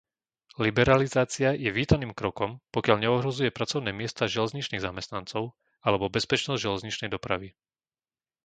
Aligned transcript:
Liberalizácia 0.65 1.49
je 1.63 1.69
vítaným 1.79 2.13
krokom, 2.19 2.49
pokiaľ 2.75 2.97
neohrozuje 3.05 3.53
pracovné 3.57 3.91
miesta 3.99 4.23
železničných 4.35 4.81
zamestnancov 4.87 5.43
alebo 5.87 6.09
bezpečnosť 6.17 6.57
železničnej 6.65 7.09
dopravy. 7.15 7.49